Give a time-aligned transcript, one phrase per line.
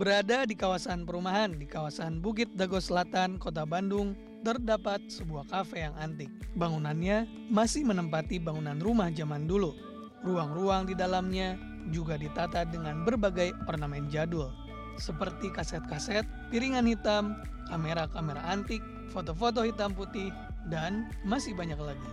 [0.00, 5.92] Berada di kawasan perumahan di kawasan Bukit Dago Selatan, Kota Bandung, terdapat sebuah kafe yang
[6.00, 6.32] antik.
[6.56, 9.76] Bangunannya masih menempati bangunan rumah zaman dulu.
[10.24, 11.60] Ruang-ruang di dalamnya
[11.92, 14.48] juga ditata dengan berbagai ornamen jadul,
[14.96, 17.36] seperti kaset-kaset, piringan hitam,
[17.68, 18.80] kamera-kamera antik,
[19.12, 20.32] foto-foto hitam putih,
[20.72, 22.10] dan masih banyak lagi.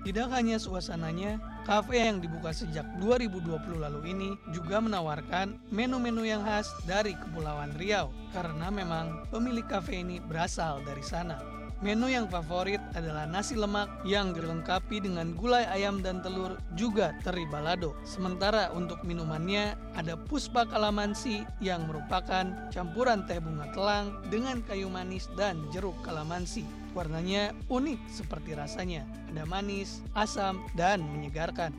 [0.00, 1.36] Tidak hanya suasananya,
[1.68, 8.08] kafe yang dibuka sejak 2020 lalu ini juga menawarkan menu-menu yang khas dari Kepulauan Riau
[8.32, 11.60] karena memang pemilik kafe ini berasal dari sana.
[11.80, 17.48] Menu yang favorit adalah nasi lemak yang dilengkapi dengan gulai ayam dan telur juga teri
[17.48, 17.96] balado.
[18.04, 25.24] Sementara untuk minumannya ada puspa kalamansi yang merupakan campuran teh bunga telang dengan kayu manis
[25.40, 26.79] dan jeruk kalamansi.
[26.90, 31.70] Warnanya unik seperti rasanya, ada manis, asam, dan menyegarkan.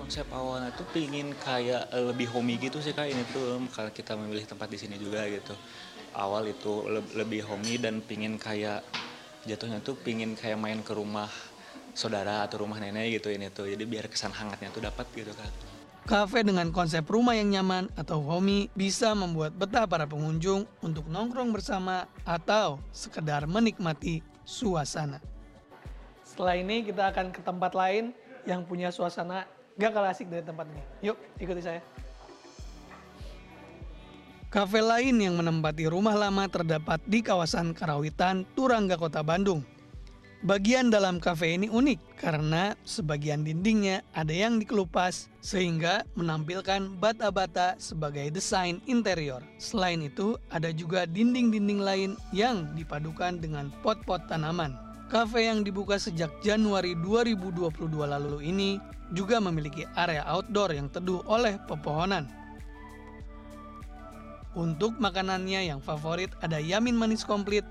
[0.00, 4.16] Konsep awalnya tuh pingin kayak eh, lebih homey gitu sih kak ini tuh kalau kita
[4.16, 5.52] memilih tempat di sini juga gitu.
[6.16, 8.82] Awal itu le- lebih homey dan pingin kayak
[9.44, 11.28] jatuhnya tuh pingin kayak main ke rumah
[11.92, 13.68] saudara atau rumah nenek gitu ini tuh.
[13.68, 15.52] Jadi biar kesan hangatnya tuh dapat gitu kak.
[16.02, 21.54] Kafe dengan konsep rumah yang nyaman atau homey bisa membuat betah para pengunjung untuk nongkrong
[21.54, 25.22] bersama atau sekedar menikmati suasana.
[26.26, 28.10] Setelah ini kita akan ke tempat lain
[28.42, 29.46] yang punya suasana
[29.78, 30.82] gak kalah asik dari tempat ini.
[31.06, 31.78] Yuk, ikuti saya.
[34.50, 39.62] Kafe lain yang menempati rumah lama terdapat di kawasan Karawitan, Turangga, Kota Bandung.
[40.42, 48.26] Bagian dalam kafe ini unik karena sebagian dindingnya ada yang dikelupas sehingga menampilkan bata-bata sebagai
[48.34, 49.38] desain interior.
[49.62, 54.74] Selain itu, ada juga dinding-dinding lain yang dipadukan dengan pot-pot tanaman.
[55.06, 58.82] Kafe yang dibuka sejak Januari 2022 lalu ini
[59.14, 62.26] juga memiliki area outdoor yang teduh oleh pepohonan.
[64.58, 67.62] Untuk makanannya yang favorit ada yamin manis komplit,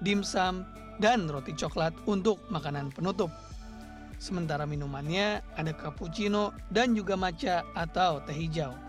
[0.00, 0.64] dimsum,
[1.02, 3.32] dan roti coklat untuk makanan penutup.
[4.16, 8.86] Sementara minumannya ada cappuccino dan juga matcha atau teh hijau.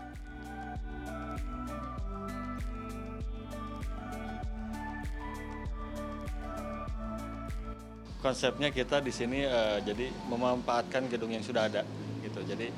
[8.18, 11.82] konsepnya kita di sini eh, jadi memanfaatkan gedung yang sudah ada
[12.20, 12.68] gitu jadi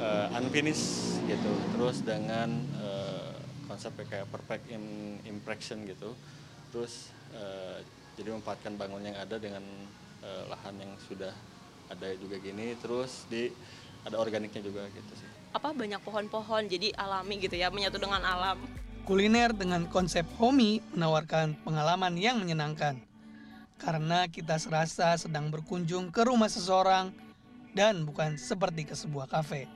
[0.00, 2.48] eh, unfinished gitu terus dengan
[2.80, 3.36] eh,
[3.68, 6.16] konsep kayak perfect im- impression gitu
[6.72, 7.85] terus eh,
[8.26, 9.62] jadi memanfaatkan bangun yang ada dengan
[10.26, 11.30] eh, lahan yang sudah
[11.86, 13.54] ada juga gini terus di
[14.02, 18.58] ada organiknya juga gitu sih apa banyak pohon-pohon jadi alami gitu ya menyatu dengan alam
[19.06, 22.98] Kuliner dengan konsep homey menawarkan pengalaman yang menyenangkan.
[23.78, 27.14] Karena kita serasa sedang berkunjung ke rumah seseorang
[27.70, 29.70] dan bukan seperti ke sebuah kafe.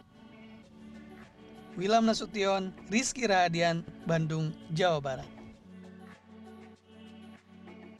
[1.79, 5.40] Wilam Nasution, Rizky Radian, Bandung, Jawa Barat.